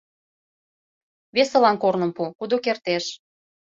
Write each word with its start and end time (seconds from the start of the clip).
Весылан 1.35 1.75
корным 1.83 2.11
пу, 2.15 2.23
кудо 2.39 2.55
кертеш. 2.65 3.05